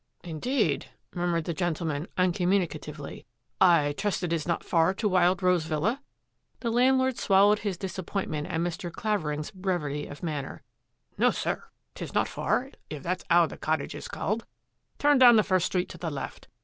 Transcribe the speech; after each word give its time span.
"Indeed!" 0.23 0.87
murmured 1.13 1.43
that 1.43 1.57
gentleman 1.57 2.07
uncom 2.17 2.47
municatively." 2.47 3.25
I 3.81 3.93
trust 3.95 4.23
it 4.23 4.33
is 4.33 4.47
not 4.47 4.63
far 4.63 4.95
to 4.95 5.07
Wild 5.07 5.43
Rose 5.43 5.65
Villa?" 5.65 6.01
The 6.61 6.71
landlord 6.71 7.19
swallowed 7.19 7.59
his 7.59 7.77
disappointment 7.77 8.47
at 8.47 8.61
Mr. 8.61 8.91
Qavering's 8.91 9.51
brevity 9.51 10.07
of 10.07 10.23
manner." 10.23 10.63
No, 11.19 11.29
sir. 11.29 11.65
His 11.95 12.15
not 12.15 12.27
far 12.27 12.71
if 12.89 13.03
that's 13.03 13.25
'ow 13.29 13.45
the 13.45 13.57
cottage 13.57 13.93
is 13.93 14.07
called. 14.07 14.47
Turn 14.97 15.19
down 15.19 15.35
the 15.35 15.43
first 15.43 15.67
street 15.67 15.87
to 15.89 15.99
the 15.99 16.09
left. 16.09 16.47